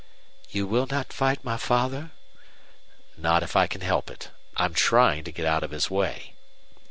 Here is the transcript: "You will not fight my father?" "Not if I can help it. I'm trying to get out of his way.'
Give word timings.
"You 0.49 0.65
will 0.65 0.87
not 0.87 1.13
fight 1.13 1.43
my 1.45 1.57
father?" 1.57 2.09
"Not 3.17 3.43
if 3.43 3.55
I 3.55 3.67
can 3.67 3.81
help 3.81 4.09
it. 4.09 4.31
I'm 4.57 4.73
trying 4.73 5.23
to 5.25 5.31
get 5.31 5.45
out 5.45 5.61
of 5.61 5.69
his 5.69 5.91
way.' 5.91 6.33